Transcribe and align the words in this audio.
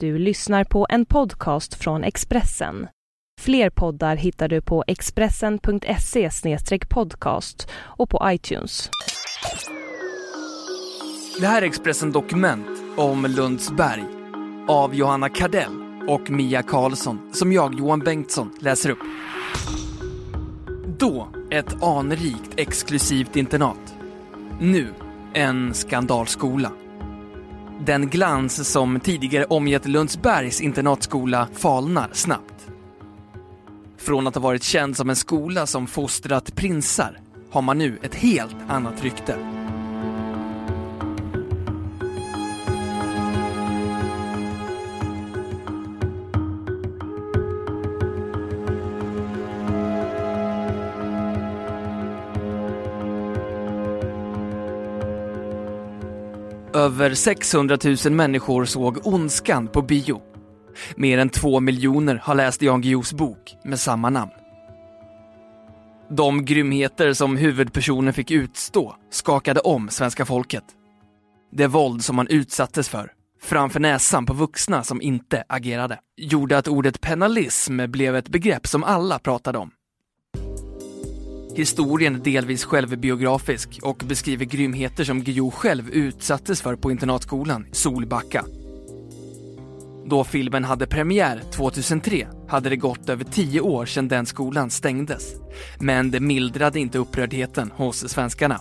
Du 0.00 0.18
lyssnar 0.18 0.64
på 0.64 0.86
en 0.90 1.06
podcast 1.06 1.74
från 1.74 2.04
Expressen. 2.04 2.88
Fler 3.40 3.70
poddar 3.70 4.16
hittar 4.16 4.48
du 4.48 4.60
på 4.60 4.84
expressen.se 4.86 6.30
podcast 6.88 7.68
och 7.74 8.10
på 8.10 8.20
iTunes. 8.24 8.90
Det 11.40 11.46
här 11.46 11.62
är 11.62 11.66
Expressen 11.66 12.12
Dokument 12.12 12.66
om 12.96 13.26
Lundsberg 13.26 14.04
av 14.68 14.94
Johanna 14.94 15.28
Kardell 15.28 16.04
och 16.08 16.30
Mia 16.30 16.62
Karlsson 16.62 17.30
som 17.32 17.52
jag, 17.52 17.74
Johan 17.74 18.00
Bengtsson, 18.00 18.50
läser 18.60 18.90
upp. 18.90 19.02
Då 20.98 21.28
ett 21.50 21.82
anrikt 21.82 22.50
exklusivt 22.56 23.36
internat. 23.36 23.94
Nu 24.60 24.94
en 25.34 25.74
skandalskola. 25.74 26.72
Den 27.84 28.08
glans 28.08 28.68
som 28.72 29.00
tidigare 29.00 29.44
omgett 29.44 29.86
Lundsbergs 29.86 30.60
internatskola 30.60 31.48
falnar 31.52 32.10
snabbt. 32.12 32.68
Från 33.98 34.26
att 34.26 34.34
ha 34.34 34.42
varit 34.42 34.62
känd 34.62 34.96
som 34.96 35.10
en 35.10 35.16
skola 35.16 35.66
som 35.66 35.86
fostrat 35.86 36.54
prinsar 36.56 37.20
har 37.50 37.62
man 37.62 37.78
nu 37.78 37.98
ett 38.02 38.14
helt 38.14 38.56
annat 38.68 39.04
rykte. 39.04 39.55
Över 56.86 57.14
600 57.14 57.78
000 58.04 58.12
människor 58.12 58.64
såg 58.64 59.06
Ondskan 59.06 59.68
på 59.68 59.82
bio. 59.82 60.22
Mer 60.96 61.18
än 61.18 61.28
två 61.28 61.60
miljoner 61.60 62.20
har 62.24 62.34
läst 62.34 62.62
Jan 62.62 62.80
Guillous 62.80 63.12
bok 63.12 63.56
med 63.64 63.80
samma 63.80 64.10
namn. 64.10 64.30
De 66.10 66.44
grymheter 66.44 67.12
som 67.12 67.36
huvudpersonen 67.36 68.12
fick 68.12 68.30
utstå 68.30 68.96
skakade 69.10 69.60
om 69.60 69.88
svenska 69.88 70.24
folket. 70.24 70.64
Det 71.52 71.66
våld 71.66 72.04
som 72.04 72.16
man 72.16 72.26
utsattes 72.28 72.88
för, 72.88 73.12
framför 73.42 73.80
näsan 73.80 74.26
på 74.26 74.32
vuxna 74.32 74.82
som 74.82 75.02
inte 75.02 75.44
agerade, 75.48 75.98
gjorde 76.16 76.58
att 76.58 76.68
ordet 76.68 77.00
penalism 77.00 77.80
blev 77.90 78.16
ett 78.16 78.28
begrepp 78.28 78.66
som 78.66 78.84
alla 78.84 79.18
pratade 79.18 79.58
om. 79.58 79.70
Historien 81.56 82.14
är 82.14 82.18
delvis 82.18 82.64
självbiografisk 82.64 83.80
och 83.82 84.02
beskriver 84.08 84.44
grymheter 84.44 85.04
som 85.04 85.22
Guillou 85.22 85.50
själv 85.50 85.90
utsattes 85.90 86.62
för 86.62 86.76
på 86.76 86.90
internatskolan 86.90 87.66
Solbacka. 87.72 88.44
Då 90.06 90.24
filmen 90.24 90.64
hade 90.64 90.86
premiär 90.86 91.42
2003 91.52 92.26
hade 92.48 92.68
det 92.68 92.76
gått 92.76 93.08
över 93.08 93.24
tio 93.24 93.60
år 93.60 93.86
sedan 93.86 94.08
den 94.08 94.26
skolan 94.26 94.70
stängdes. 94.70 95.34
Men 95.80 96.10
det 96.10 96.20
mildrade 96.20 96.80
inte 96.80 96.98
upprördheten 96.98 97.72
hos 97.76 98.08
svenskarna. 98.08 98.60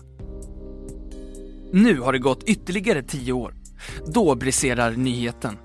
Nu 1.71 1.99
har 1.99 2.13
det 2.13 2.19
gått 2.19 2.43
ytterligare 2.43 3.03
tio 3.03 3.33
år. 3.33 3.53
Då 4.13 4.35
briserar 4.35 4.91
nyheten. 4.91 5.57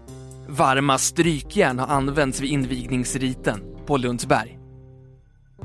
Varma 0.49 0.99
strykjärn 0.99 1.79
har 1.79 1.87
använts 1.87 2.41
vid 2.41 2.51
invigningsriten 2.51 3.61
på 3.87 3.97
Lundsberg. 3.97 4.60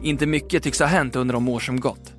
Inte 0.01 0.25
mycket 0.25 0.63
tycks 0.63 0.79
ha 0.79 0.85
hänt 0.85 1.15
under 1.15 1.33
de 1.33 1.49
år 1.49 1.59
som 1.59 1.79
gått. 1.79 2.13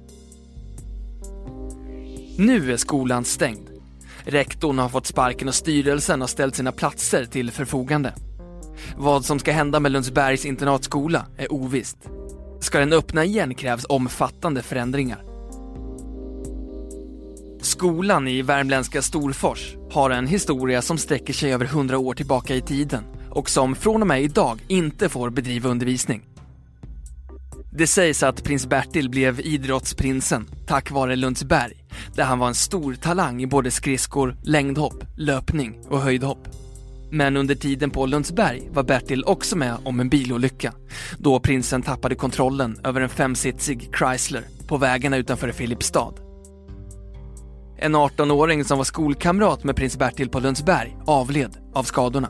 Nu 2.39 2.73
är 2.73 2.77
skolan 2.77 3.25
stängd. 3.25 3.69
Rektorn 4.25 4.79
har 4.79 4.89
fått 4.89 5.07
sparken 5.07 5.49
och 5.49 5.55
styrelsen 5.55 6.21
har 6.21 6.29
ställt 6.29 6.57
sina 6.57 6.73
platser 6.73 7.25
till 7.25 7.51
förfogande. 7.51 8.15
Vad 8.97 9.25
som 9.25 9.39
ska 9.39 9.53
hända 9.53 9.81
med 9.81 9.93
Lundsbergs 9.93 10.45
internatskola 10.45 11.27
är 11.37 11.53
ovisst. 11.53 11.97
Ska 12.61 12.79
den 12.79 12.93
öppna 12.93 13.25
igen 13.25 13.55
krävs 13.55 13.87
omfattande 13.89 14.63
förändringar. 14.63 15.23
Skolan 17.61 18.29
i 18.29 18.43
värmländska 18.43 19.03
Storfors 19.03 19.77
har 19.93 20.11
en 20.11 20.27
historia 20.27 20.83
som 20.83 20.99
sträcker 20.99 21.33
sig 21.33 21.53
över 21.53 21.65
hundra 21.65 21.99
år 21.99 22.15
tillbaka 22.15 22.55
i 22.55 22.61
tiden 22.61 23.05
och 23.31 23.51
som 23.51 23.75
från 23.75 24.03
och 24.03 24.09
med 24.09 24.23
idag 24.23 24.61
inte 24.69 25.09
får 25.09 25.31
bedriva 25.31 25.71
undervisning. 25.71 26.36
Det 27.79 27.87
sägs 27.87 28.23
att 28.23 28.45
prins 28.45 28.67
Bertil 28.67 29.11
blev 29.11 29.41
idrottsprinsen 29.41 30.49
tack 30.67 30.91
vare 30.91 31.17
Lundsberg, 31.17 31.73
där 32.15 32.25
han 32.25 32.39
var 32.39 32.49
en 32.49 32.55
stor 32.55 32.95
talang 32.95 33.43
i 33.43 33.47
både 33.47 33.71
skridskor, 33.71 34.37
längdhopp, 34.43 35.05
löpning 35.17 35.79
och 35.89 36.01
höjdhopp. 36.01 36.49
Men 37.11 37.37
under 37.37 37.55
tiden 37.55 37.91
på 37.91 38.07
Lundsberg 38.07 38.69
var 38.71 38.83
Bertil 38.83 39.25
också 39.25 39.57
med 39.57 39.77
om 39.85 40.01
en 40.01 40.09
bilolycka, 40.09 40.73
då 41.19 41.41
prinsen 41.41 41.83
tappade 41.83 42.15
kontrollen 42.15 42.81
över 42.85 43.01
en 43.01 43.09
femsitsig 43.09 43.91
Chrysler 43.99 44.45
på 44.67 44.77
vägarna 44.77 45.17
utanför 45.17 45.53
Filipstad. 45.53 46.15
En 47.79 47.97
18-åring 47.97 48.65
som 48.65 48.79
var 48.79 48.85
skolkamrat 48.85 49.65
med 49.65 49.77
prins 49.77 49.99
Bertil 49.99 50.29
på 50.29 50.41
Lundsberg 50.41 50.97
avled 51.07 51.57
av 51.75 51.83
skadorna. 51.83 52.29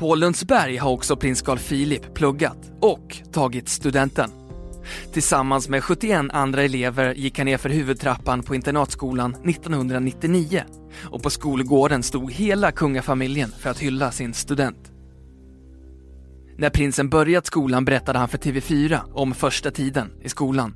På 0.00 0.14
Lundsberg 0.14 0.76
har 0.76 0.90
också 0.90 1.16
prins 1.16 1.42
Carl 1.42 1.58
Philip 1.58 2.14
pluggat 2.14 2.72
och 2.80 3.16
tagit 3.32 3.68
studenten. 3.68 4.30
Tillsammans 5.12 5.68
med 5.68 5.84
71 5.84 6.26
andra 6.30 6.62
elever 6.62 7.14
gick 7.14 7.38
han 7.38 7.44
ner 7.44 7.56
för 7.56 7.68
huvudtrappan 7.68 8.42
på 8.42 8.54
internatskolan 8.54 9.34
1999 9.34 10.62
och 11.04 11.22
på 11.22 11.30
skolgården 11.30 12.02
stod 12.02 12.32
hela 12.32 12.72
kungafamiljen 12.72 13.50
för 13.58 13.70
att 13.70 13.78
hylla 13.78 14.12
sin 14.12 14.34
student. 14.34 14.92
När 16.56 16.70
prinsen 16.70 17.08
börjat 17.08 17.46
skolan 17.46 17.84
berättade 17.84 18.18
han 18.18 18.28
för 18.28 18.38
TV4 18.38 19.00
om 19.12 19.34
första 19.34 19.70
tiden 19.70 20.10
i 20.22 20.28
skolan. 20.28 20.74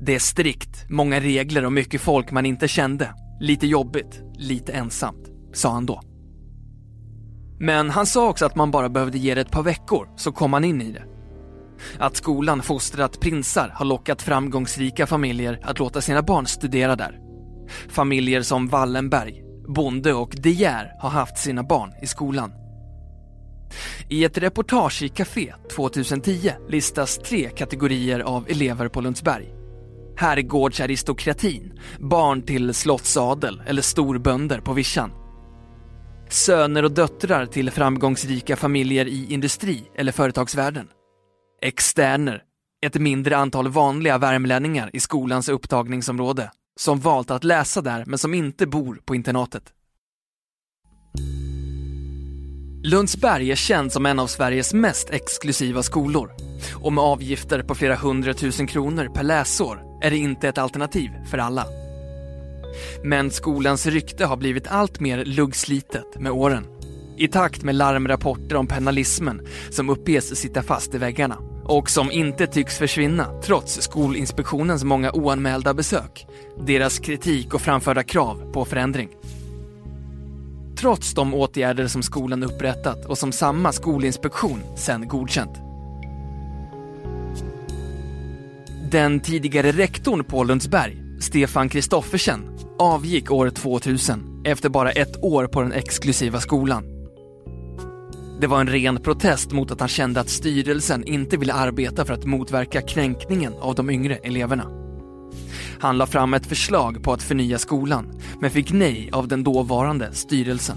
Det 0.00 0.14
är 0.14 0.18
strikt, 0.18 0.90
många 0.90 1.20
regler 1.20 1.64
och 1.64 1.72
mycket 1.72 2.00
folk 2.00 2.30
man 2.30 2.46
inte 2.46 2.68
kände. 2.68 3.14
Lite 3.40 3.66
jobbigt, 3.66 4.22
lite 4.38 4.72
ensamt, 4.72 5.30
sa 5.52 5.72
han 5.72 5.86
då. 5.86 6.13
Men 7.64 7.90
han 7.90 8.06
sa 8.06 8.28
också 8.28 8.46
att 8.46 8.56
man 8.56 8.70
bara 8.70 8.88
behövde 8.88 9.18
ge 9.18 9.34
det 9.34 9.40
ett 9.40 9.50
par 9.50 9.62
veckor 9.62 10.08
så 10.16 10.32
kom 10.32 10.52
han 10.52 10.64
in 10.64 10.82
i 10.82 10.92
det. 10.92 11.04
Att 11.98 12.16
skolan 12.16 12.62
fostrat 12.62 13.20
prinsar 13.20 13.72
har 13.74 13.84
lockat 13.84 14.22
framgångsrika 14.22 15.06
familjer 15.06 15.60
att 15.62 15.78
låta 15.78 16.00
sina 16.00 16.22
barn 16.22 16.46
studera 16.46 16.96
där. 16.96 17.18
Familjer 17.88 18.42
som 18.42 18.68
Wallenberg, 18.68 19.42
Bonde 19.68 20.12
och 20.12 20.34
De 20.38 20.50
Geer 20.50 20.92
har 21.00 21.10
haft 21.10 21.38
sina 21.38 21.62
barn 21.62 21.92
i 22.02 22.06
skolan. 22.06 22.52
I 24.08 24.24
ett 24.24 24.38
reportage 24.38 25.02
i 25.02 25.08
Café 25.08 25.54
2010 25.76 26.50
listas 26.68 27.18
tre 27.18 27.50
kategorier 27.50 28.20
av 28.20 28.46
elever 28.48 28.88
på 28.88 29.00
Lundsberg. 29.00 29.54
Herrgårdsaristokratin, 30.16 31.72
barn 31.98 32.42
till 32.42 32.74
slottsadel 32.74 33.62
eller 33.66 33.82
storbönder 33.82 34.60
på 34.60 34.72
vischan 34.72 35.10
söner 36.34 36.82
och 36.82 36.92
döttrar 36.92 37.46
till 37.46 37.70
framgångsrika 37.70 38.56
familjer 38.56 39.06
i 39.06 39.32
industri 39.32 39.84
eller 39.94 40.12
företagsvärlden. 40.12 40.88
Externer, 41.62 42.42
ett 42.86 42.94
mindre 42.94 43.36
antal 43.36 43.68
vanliga 43.68 44.18
värmlänningar 44.18 44.90
i 44.92 45.00
skolans 45.00 45.48
upptagningsområde 45.48 46.50
som 46.80 47.00
valt 47.00 47.30
att 47.30 47.44
läsa 47.44 47.80
där 47.80 48.04
men 48.06 48.18
som 48.18 48.34
inte 48.34 48.66
bor 48.66 49.00
på 49.04 49.14
internatet. 49.14 49.72
Lundsberg 52.84 53.50
är 53.50 53.56
känd 53.56 53.92
som 53.92 54.06
en 54.06 54.18
av 54.18 54.26
Sveriges 54.26 54.74
mest 54.74 55.10
exklusiva 55.10 55.82
skolor 55.82 56.30
och 56.74 56.92
med 56.92 57.04
avgifter 57.04 57.62
på 57.62 57.74
flera 57.74 57.96
hundratusen 57.96 58.66
kronor 58.66 59.08
per 59.14 59.22
läsår 59.22 59.82
är 60.02 60.10
det 60.10 60.16
inte 60.16 60.48
ett 60.48 60.58
alternativ 60.58 61.10
för 61.30 61.38
alla. 61.38 61.83
Men 63.02 63.30
skolans 63.30 63.86
rykte 63.86 64.24
har 64.24 64.36
blivit 64.36 64.66
allt 64.66 65.00
mer 65.00 65.24
luggslitet 65.24 66.18
med 66.18 66.32
åren. 66.32 66.66
I 67.16 67.28
takt 67.28 67.62
med 67.62 67.74
larmrapporter 67.74 68.56
om 68.56 68.66
penalismen 68.66 69.46
som 69.70 69.90
uppges 69.90 70.36
sitta 70.36 70.62
fast 70.62 70.94
i 70.94 70.98
väggarna 70.98 71.38
och 71.64 71.90
som 71.90 72.10
inte 72.10 72.46
tycks 72.46 72.78
försvinna 72.78 73.40
trots 73.42 73.82
Skolinspektionens 73.82 74.84
många 74.84 75.12
oanmälda 75.12 75.74
besök, 75.74 76.26
deras 76.66 76.98
kritik 76.98 77.54
och 77.54 77.60
framförda 77.60 78.02
krav 78.02 78.52
på 78.52 78.64
förändring. 78.64 79.08
Trots 80.76 81.14
de 81.14 81.34
åtgärder 81.34 81.86
som 81.86 82.02
skolan 82.02 82.42
upprättat 82.42 83.04
och 83.04 83.18
som 83.18 83.32
samma 83.32 83.72
skolinspektion 83.72 84.60
sen 84.76 85.08
godkänt. 85.08 85.58
Den 88.90 89.20
tidigare 89.20 89.72
rektorn 89.72 90.24
på 90.24 90.44
Lundsberg, 90.44 91.02
Stefan 91.20 91.68
Kristoffersen, 91.68 92.53
avgick 92.78 93.30
år 93.30 93.50
2000 93.50 94.42
efter 94.44 94.68
bara 94.68 94.90
ett 94.90 95.24
år 95.24 95.46
på 95.46 95.62
den 95.62 95.72
exklusiva 95.72 96.40
skolan. 96.40 96.84
Det 98.40 98.46
var 98.46 98.60
en 98.60 98.68
ren 98.68 98.96
protest 98.96 99.52
mot 99.52 99.70
att 99.70 99.80
han 99.80 99.88
kände 99.88 100.20
att 100.20 100.28
styrelsen 100.28 101.04
inte 101.04 101.36
ville 101.36 101.52
arbeta 101.52 102.04
för 102.04 102.14
att 102.14 102.24
motverka 102.24 102.82
kränkningen 102.82 103.52
av 103.60 103.74
de 103.74 103.90
yngre 103.90 104.16
eleverna. 104.16 104.70
Han 105.80 105.98
la 105.98 106.06
fram 106.06 106.34
ett 106.34 106.46
förslag 106.46 107.02
på 107.02 107.12
att 107.12 107.22
förnya 107.22 107.58
skolan, 107.58 108.20
men 108.40 108.50
fick 108.50 108.72
nej 108.72 109.10
av 109.12 109.28
den 109.28 109.44
dåvarande 109.44 110.12
styrelsen. 110.12 110.76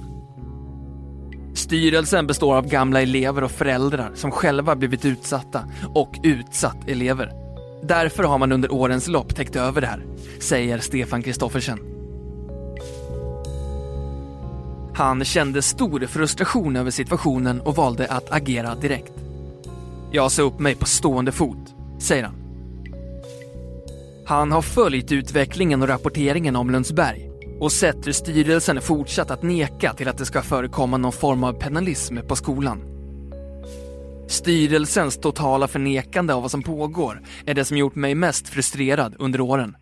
Styrelsen 1.53 2.27
består 2.27 2.55
av 2.55 2.67
gamla 2.67 3.01
elever 3.01 3.43
och 3.43 3.51
föräldrar 3.51 4.11
som 4.15 4.31
själva 4.31 4.75
blivit 4.75 5.05
utsatta 5.05 5.63
och 5.95 6.19
utsatt 6.23 6.89
elever. 6.89 7.46
Därför 7.81 8.23
har 8.23 8.37
man 8.37 8.51
under 8.51 8.73
årens 8.73 9.07
lopp 9.07 9.35
täckt 9.35 9.55
över 9.55 9.81
det 9.81 9.87
här, 9.87 10.05
säger 10.39 10.79
Stefan 10.79 11.23
Kristoffersen. 11.23 11.79
Han 14.95 15.23
kände 15.23 15.61
stor 15.61 16.05
frustration 16.05 16.75
över 16.75 16.91
situationen 16.91 17.61
och 17.61 17.75
valde 17.75 18.07
att 18.07 18.31
agera 18.31 18.75
direkt. 18.75 19.13
Jag 20.11 20.31
sa 20.31 20.41
upp 20.41 20.59
mig 20.59 20.75
på 20.75 20.85
stående 20.85 21.31
fot, 21.31 21.75
säger 21.99 22.23
han. 22.23 22.35
Han 24.25 24.51
har 24.51 24.61
följt 24.61 25.11
utvecklingen 25.11 25.81
och 25.81 25.87
rapporteringen 25.87 26.55
om 26.55 26.69
Lundsberg 26.69 27.29
och 27.59 27.71
sett 27.71 28.07
hur 28.07 28.11
styrelsen 28.11 28.81
fortsatt 28.81 29.31
att 29.31 29.43
neka 29.43 29.93
till 29.93 30.07
att 30.07 30.17
det 30.17 30.25
ska 30.25 30.41
förekomma 30.41 30.97
någon 30.97 31.11
form 31.11 31.43
av 31.43 31.53
penalism 31.53 32.17
på 32.27 32.35
skolan. 32.35 32.96
Styrelsens 34.27 35.17
totala 35.17 35.67
förnekande 35.67 36.33
av 36.33 36.41
vad 36.41 36.51
som 36.51 36.63
pågår 36.63 37.21
är 37.45 37.53
det 37.53 37.65
som 37.65 37.77
gjort 37.77 37.95
mig 37.95 38.15
mest 38.15 38.49
frustrerad 38.49 39.15
under 39.19 39.41
åren. 39.41 39.75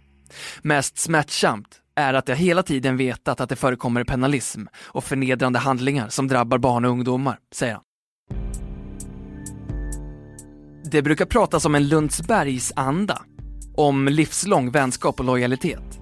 Mest 0.61 0.97
smärtsamt 0.97 1.67
är 1.95 2.13
att 2.13 2.27
jag 2.27 2.35
hela 2.35 2.63
tiden 2.63 2.97
vetat 2.97 3.41
att 3.41 3.49
det 3.49 3.55
förekommer 3.55 4.03
penalism 4.03 4.61
och 4.77 5.03
förnedrande 5.03 5.59
handlingar 5.59 6.09
som 6.09 6.27
drabbar 6.27 6.57
barn 6.57 6.85
och 6.85 6.91
ungdomar, 6.91 7.39
säger 7.55 7.73
han. 7.73 7.83
Det 10.91 11.01
brukar 11.01 11.25
pratas 11.25 11.65
om 11.65 11.75
en 11.75 11.87
Lundsbergsanda, 11.87 13.21
om 13.75 14.07
livslång 14.07 14.71
vänskap 14.71 15.19
och 15.19 15.25
lojalitet. 15.25 15.99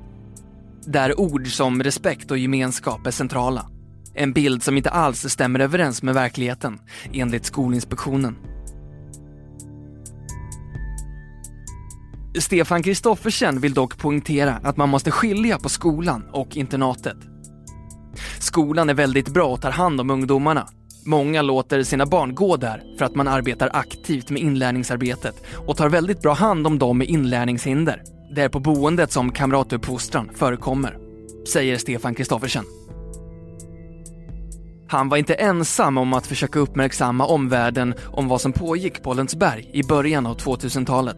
Där 0.86 1.20
ord 1.20 1.48
som 1.48 1.84
respekt 1.84 2.32
och 2.32 2.38
gemenskap 2.38 3.08
är 3.08 3.12
centrala. 3.12 3.73
En 4.16 4.34
bild 4.34 4.64
som 4.64 4.78
inte 4.78 4.90
alls 4.90 5.30
stämmer 5.30 5.60
överens 5.60 6.04
med 6.04 6.14
verkligheten, 6.14 6.80
enligt 7.14 7.46
Skolinspektionen. 7.46 8.36
Stefan 12.40 12.84
Kristoffersen 12.84 13.60
vill 13.60 13.74
dock 13.74 13.98
poängtera 13.98 14.60
att 14.64 14.78
man 14.78 14.90
måste 14.90 15.12
skilja 15.12 15.58
på 15.58 15.70
skolan 15.70 16.24
och 16.32 16.58
internatet. 16.58 17.18
Skolan 18.40 18.90
är 18.90 18.94
väldigt 18.94 19.30
bra 19.30 19.48
och 19.48 19.62
tar 19.62 19.72
hand 19.72 20.02
om 20.02 20.10
ungdomarna. 20.10 20.68
Många 21.06 21.42
låter 21.42 21.84
sina 21.84 22.06
barn 22.06 22.36
gå 22.36 22.58
där 22.58 22.84
för 22.98 23.06
att 23.06 23.16
man 23.16 23.28
arbetar 23.28 23.70
aktivt 23.74 24.30
med 24.30 24.42
inlärningsarbetet 24.42 25.36
och 25.68 25.78
tar 25.78 25.90
väldigt 25.90 26.22
bra 26.22 26.34
hand 26.34 26.68
om 26.68 26.80
dem 26.80 26.98
med 26.98 27.08
inlärningshinder. 27.08 28.02
Det 28.36 28.42
är 28.42 28.50
på 28.50 28.60
boendet 28.60 29.12
som 29.12 29.32
kamratuppfostran 29.32 30.30
förekommer, 30.34 30.98
säger 31.48 31.78
Stefan 31.78 32.16
Kristoffersen. 32.16 32.64
Han 34.94 35.10
var 35.10 35.18
inte 35.18 35.34
ensam 35.34 35.98
om 35.98 36.14
att 36.14 36.28
försöka 36.28 36.60
uppmärksamma 36.60 37.26
omvärlden 37.26 37.94
om 38.06 38.28
vad 38.28 38.42
som 38.42 38.54
pågick 38.54 39.04
på 39.04 39.14
Lundsberg 39.14 39.70
i 39.74 39.84
början 39.84 40.26
av 40.26 40.38
2000-talet. 40.38 41.18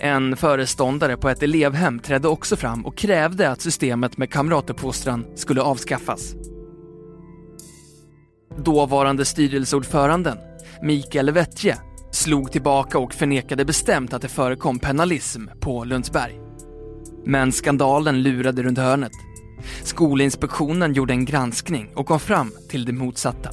En 0.00 0.36
föreståndare 0.36 1.16
på 1.16 1.28
ett 1.28 1.42
elevhem 1.42 1.98
trädde 1.98 2.28
också 2.28 2.56
fram 2.56 2.86
och 2.86 2.96
krävde 2.96 3.50
att 3.50 3.60
systemet 3.60 4.16
med 4.16 4.30
kamratuppfostran 4.30 5.26
skulle 5.34 5.62
avskaffas. 5.62 6.34
Dåvarande 8.64 9.24
styrelseordföranden, 9.24 10.38
Mikael 10.82 11.30
Wettje, 11.30 11.78
slog 12.12 12.52
tillbaka 12.52 12.98
och 12.98 13.14
förnekade 13.14 13.64
bestämt 13.64 14.12
att 14.12 14.22
det 14.22 14.28
förekom 14.28 14.78
penalism 14.78 15.46
på 15.60 15.84
Lundsberg. 15.84 16.40
Men 17.24 17.52
skandalen 17.52 18.22
lurade 18.22 18.62
runt 18.62 18.78
hörnet. 18.78 19.27
Skolinspektionen 19.82 20.92
gjorde 20.92 21.12
en 21.12 21.24
granskning 21.24 21.90
och 21.94 22.06
kom 22.06 22.20
fram 22.20 22.52
till 22.68 22.84
det 22.84 22.92
motsatta. 22.92 23.50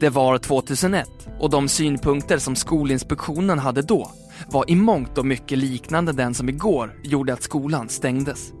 Det 0.00 0.10
var 0.10 0.38
2001 0.38 1.08
och 1.40 1.50
de 1.50 1.68
synpunkter 1.68 2.38
som 2.38 2.56
Skolinspektionen 2.56 3.58
hade 3.58 3.82
då 3.82 4.10
var 4.50 4.70
i 4.70 4.76
mångt 4.76 5.18
och 5.18 5.26
mycket 5.26 5.58
liknande 5.58 6.12
den 6.12 6.34
som 6.34 6.48
igår 6.48 7.00
gjorde 7.02 7.32
att 7.32 7.42
skolan 7.42 7.88
stängdes. 7.88 8.52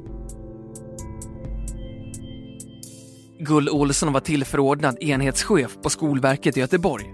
Gull 3.40 3.68
Olsson 3.68 4.12
var 4.12 4.20
tillförordnad 4.20 5.02
enhetschef 5.02 5.78
på 5.82 5.90
Skolverket 5.90 6.56
i 6.56 6.60
Göteborg 6.60 7.06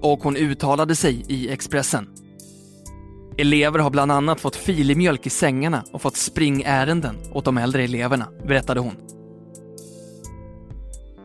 och 0.00 0.22
hon 0.22 0.36
uttalade 0.36 0.96
sig 0.96 1.24
i 1.28 1.48
Expressen. 1.48 2.08
Elever 3.38 3.78
har 3.78 3.90
bland 3.90 4.12
annat 4.12 4.40
fått 4.40 4.56
filmjölk 4.56 5.26
i 5.26 5.30
sängarna 5.30 5.84
och 5.92 6.02
fått 6.02 6.16
springärenden 6.16 7.16
åt 7.32 7.44
de 7.44 7.58
äldre 7.58 7.84
eleverna, 7.84 8.28
berättade 8.46 8.80
hon. 8.80 8.94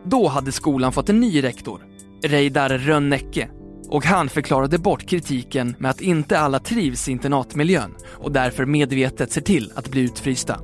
Då 0.06 0.28
hade 0.28 0.52
skolan 0.52 0.92
fått 0.92 1.10
en 1.10 1.20
ny 1.20 1.44
rektor, 1.44 1.82
Reidar 2.24 2.70
Rönnecke, 2.70 3.50
och 3.90 4.06
han 4.06 4.30
förklarade 4.30 4.78
bort 4.78 5.06
kritiken 5.06 5.76
med 5.80 5.92
att 5.92 6.02
inte 6.02 6.40
alla 6.40 6.60
trivs 6.60 7.10
i 7.10 7.12
internatmiljön 7.12 7.96
och 8.08 8.32
därför 8.32 8.66
medvetet 8.66 9.32
ser 9.32 9.42
till 9.42 9.72
att 9.76 9.90
bli 9.90 10.02
utfrysta. 10.02 10.60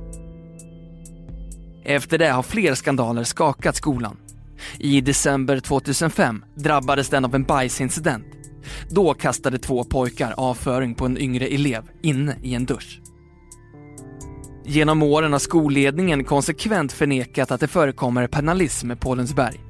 Efter 1.84 2.18
det 2.18 2.28
har 2.28 2.42
fler 2.42 2.74
skandaler 2.74 3.24
skakat 3.24 3.76
skolan. 3.76 4.16
I 4.78 5.00
december 5.00 5.60
2005 5.60 6.44
drabbades 6.54 7.08
den 7.08 7.24
av 7.24 7.34
en 7.34 7.44
bajsincident. 7.44 8.37
Då 8.90 9.14
kastade 9.14 9.58
två 9.58 9.84
pojkar 9.84 10.34
avföring 10.36 10.94
på 10.94 11.06
en 11.06 11.18
yngre 11.18 11.46
elev 11.46 11.82
inne 12.02 12.36
i 12.42 12.54
en 12.54 12.64
dusch. 12.64 13.00
Genom 14.64 15.02
åren 15.02 15.32
har 15.32 15.38
skolledningen 15.38 16.24
konsekvent 16.24 16.92
förnekat 16.92 17.50
att 17.50 17.60
det 17.60 17.68
förekommer 17.68 18.26
penalism 18.26 18.90
på 18.96 19.14
Lundsberg. 19.14 19.60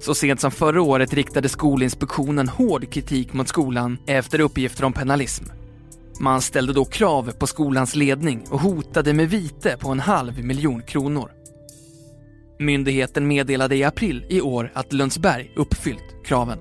Så 0.00 0.14
sent 0.14 0.40
som 0.40 0.50
förra 0.50 0.82
året 0.82 1.14
riktade 1.14 1.48
Skolinspektionen 1.48 2.48
hård 2.48 2.92
kritik 2.92 3.32
mot 3.32 3.48
skolan 3.48 3.98
efter 4.06 4.40
uppgifter 4.40 4.84
om 4.84 4.92
penalism. 4.92 5.44
Man 6.20 6.42
ställde 6.42 6.72
då 6.72 6.84
krav 6.84 7.32
på 7.38 7.46
skolans 7.46 7.96
ledning 7.96 8.44
och 8.50 8.60
hotade 8.60 9.12
med 9.12 9.30
vite 9.30 9.76
på 9.80 9.90
en 9.90 10.00
halv 10.00 10.44
miljon 10.44 10.82
kronor. 10.82 11.30
Myndigheten 12.58 13.28
meddelade 13.28 13.76
i 13.76 13.84
april 13.84 14.26
i 14.28 14.40
år 14.40 14.70
att 14.74 14.92
Lundsberg 14.92 15.50
uppfyllt 15.56 16.24
kraven. 16.24 16.58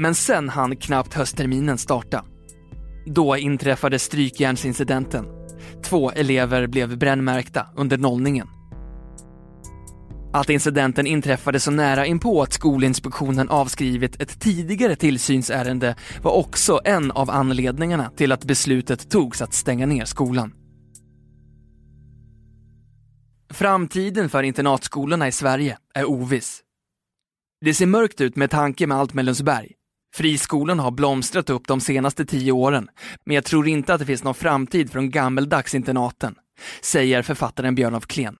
Men 0.00 0.14
sen 0.14 0.48
hann 0.48 0.76
knappt 0.76 1.14
höstterminen 1.14 1.78
starta. 1.78 2.24
Då 3.06 3.36
inträffade 3.36 3.98
strykjärnsincidenten. 3.98 5.26
Två 5.84 6.10
elever 6.10 6.66
blev 6.66 6.98
brännmärkta 6.98 7.66
under 7.76 7.98
nollningen. 7.98 8.48
Att 10.32 10.50
incidenten 10.50 11.06
inträffade 11.06 11.60
så 11.60 11.70
nära 11.70 12.06
inpå 12.06 12.42
att 12.42 12.52
Skolinspektionen 12.52 13.48
avskrivit 13.48 14.22
ett 14.22 14.40
tidigare 14.40 14.96
tillsynsärende 14.96 15.96
var 16.22 16.32
också 16.32 16.80
en 16.84 17.10
av 17.10 17.30
anledningarna 17.30 18.10
till 18.16 18.32
att 18.32 18.44
beslutet 18.44 19.10
togs 19.10 19.42
att 19.42 19.54
stänga 19.54 19.86
ner 19.86 20.04
skolan. 20.04 20.54
Framtiden 23.52 24.28
för 24.28 24.42
internatskolorna 24.42 25.28
i 25.28 25.32
Sverige 25.32 25.78
är 25.94 26.10
oviss. 26.10 26.60
Det 27.60 27.74
ser 27.74 27.86
mörkt 27.86 28.20
ut 28.20 28.36
med 28.36 28.50
tanke 28.50 28.86
med 28.86 28.98
allt 28.98 29.14
med 29.14 29.24
Lundsberg. 29.24 29.72
Friskolan 30.14 30.78
har 30.78 30.90
blomstrat 30.90 31.50
upp 31.50 31.68
de 31.68 31.80
senaste 31.80 32.24
tio 32.24 32.52
åren, 32.52 32.88
men 33.24 33.34
jag 33.34 33.44
tror 33.44 33.68
inte 33.68 33.94
att 33.94 34.00
det 34.00 34.06
finns 34.06 34.24
någon 34.24 34.34
framtid 34.34 34.90
för 34.90 34.98
de 34.98 35.10
gammeldags 35.10 35.74
internaten, 35.74 36.34
säger 36.82 37.22
författaren 37.22 37.74
Björn 37.74 37.94
af 37.94 38.06
Klen. 38.06 38.36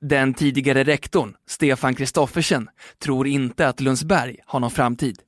Den 0.00 0.34
tidigare 0.34 0.84
rektorn, 0.84 1.34
Stefan 1.48 1.94
Kristoffersen, 1.94 2.68
tror 2.98 3.26
inte 3.26 3.68
att 3.68 3.80
Lundsberg 3.80 4.36
har 4.46 4.60
någon 4.60 4.70
framtid. 4.70 5.22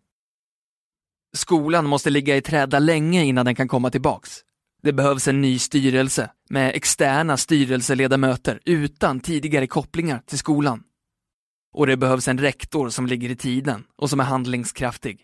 Skolan 1.37 1.87
måste 1.87 2.11
ligga 2.11 2.37
i 2.37 2.41
träda 2.41 2.79
länge 2.79 3.25
innan 3.25 3.45
den 3.45 3.55
kan 3.55 3.69
komma 3.69 3.91
tillbaks. 3.91 4.41
Det 4.83 4.93
behövs 4.93 5.29
en 5.29 5.41
ny 5.41 5.59
styrelse 5.59 6.31
med 6.51 6.75
externa 6.75 7.37
styrelseledamöter 7.37 8.61
utan 8.65 9.21
tidigare 9.21 9.67
kopplingar 9.67 10.23
till 10.27 10.39
skolan. 10.39 10.83
Och 11.75 11.87
det 11.87 11.97
behövs 11.97 12.29
en 12.29 12.39
rektor 12.39 12.89
som 12.89 13.07
ligger 13.07 13.31
i 13.31 13.37
tiden 13.37 13.85
och 13.97 14.11
som 14.11 14.21
är 14.21 14.25
handlingskraftig. 14.25 15.21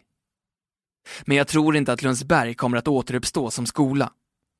Men 1.24 1.36
jag 1.36 1.48
tror 1.48 1.76
inte 1.76 1.92
att 1.92 2.02
Lundsberg 2.02 2.54
kommer 2.54 2.78
att 2.78 2.88
återuppstå 2.88 3.50
som 3.50 3.66
skola. 3.66 4.12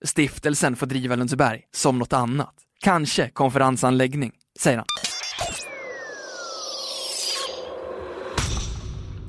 Stiftelsen 0.05 0.77
får 0.77 0.87
driva 0.87 1.17
Lundsberg 1.17 1.63
som 1.75 1.99
något 1.99 2.13
annat. 2.13 2.55
Kanske 2.81 3.31
konferensanläggning, 3.31 4.33
säger 4.61 4.77
han. 4.77 4.87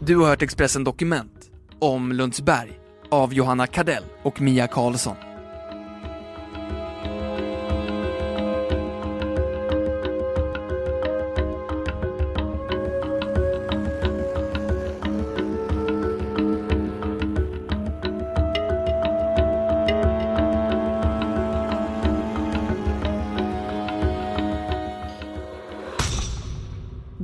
Du 0.01 0.17
har 0.17 0.27
hört 0.27 0.41
Expressen 0.41 0.83
Dokument 0.83 1.49
om 1.79 2.11
Lundsberg 2.11 2.79
av 3.11 3.33
Johanna 3.33 3.67
Kardell 3.67 4.03
och 4.23 4.41
Mia 4.41 4.67
Karlsson. 4.67 5.15